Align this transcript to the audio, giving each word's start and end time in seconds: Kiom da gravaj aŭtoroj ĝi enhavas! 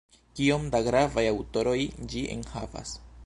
Kiom 0.37 0.63
da 0.75 0.81
gravaj 0.87 1.25
aŭtoroj 1.33 1.77
ĝi 2.15 2.25
enhavas! 2.39 2.99